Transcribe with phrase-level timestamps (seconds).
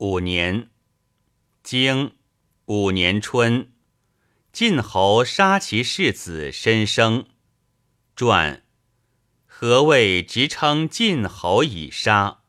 [0.00, 0.70] 五年，
[1.62, 2.16] 经
[2.64, 3.70] 五年春，
[4.50, 7.26] 晋侯杀其世子申生。
[8.16, 8.64] 传：
[9.44, 12.44] 何谓直称晋侯以杀？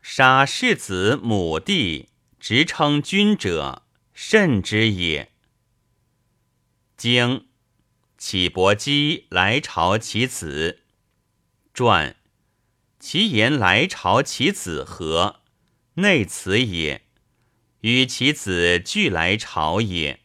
[0.00, 2.08] 杀世子母弟，
[2.38, 3.82] 直称君者，
[4.14, 5.32] 甚之也。
[6.96, 7.48] 经
[8.16, 10.80] 启伯姬来朝其子。
[11.74, 12.16] 传：
[12.98, 15.39] 其言来朝其子何？
[16.00, 17.02] 内辞也。
[17.80, 20.20] 与其子俱来朝也。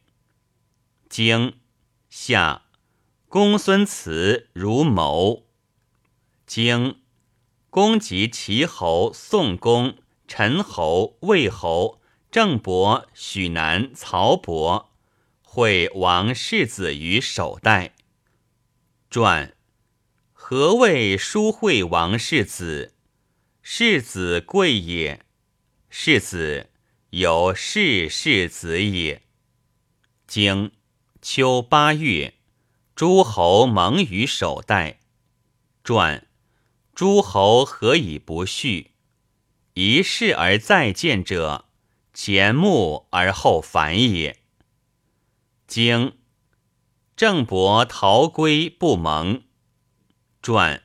[1.07, 1.57] 经
[2.09, 2.63] 夏，
[3.29, 5.45] 公孙辞如谋。
[6.45, 6.99] 经
[7.69, 14.91] 公及齐侯、宋公、陈侯、魏侯、郑伯、许南、曹伯。
[15.41, 17.95] 会王世子于首代。
[19.09, 19.55] 传：
[20.33, 22.93] 何谓书会王世子？
[23.61, 25.24] 世子贵也。
[25.97, 26.69] 世子
[27.11, 29.23] 有世世子也。
[30.27, 30.73] 经
[31.21, 32.33] 秋八月，
[32.93, 34.99] 诸侯盟于首代。
[35.85, 36.27] 传：
[36.93, 38.91] 诸侯何以不续？
[39.73, 41.63] 一事而再见者，
[42.13, 44.37] 前穆而后反也。
[45.65, 46.17] 经
[47.15, 49.43] 郑伯逃归不盟。
[50.41, 50.83] 传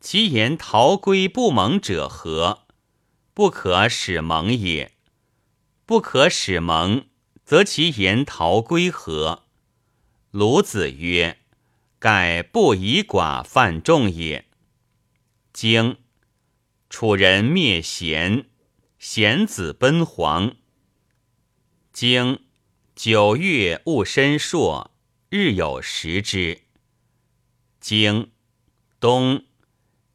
[0.00, 2.63] 其言逃归不盟者何？
[3.34, 4.92] 不可使盟也。
[5.84, 7.08] 不可使盟，
[7.44, 9.42] 则其言逃归何？
[10.30, 11.40] 鲁子曰
[11.98, 14.46] ：“盖不以寡犯众也。”
[15.52, 15.98] 经
[16.88, 18.48] 楚人灭贤，
[18.98, 20.56] 贤子奔黄。
[21.92, 22.40] 经。
[22.96, 24.92] 九月戊申朔，
[25.28, 26.60] 日有食之。
[27.80, 28.30] 经
[29.00, 29.46] 冬，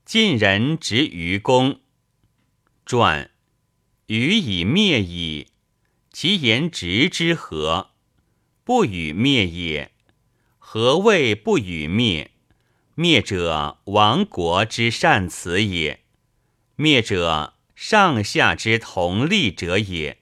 [0.06, 1.82] 晋人执于公。
[2.90, 3.30] 传
[4.08, 5.50] 予以灭矣。
[6.12, 7.92] 其言直之何？
[8.64, 9.92] 不与灭也。
[10.58, 12.32] 何谓不与灭？
[12.96, 16.00] 灭者，亡国之善辞也。
[16.78, 20.19] 灭者，上下之同利者也。